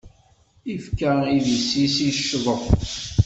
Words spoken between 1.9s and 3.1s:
i ccḍef.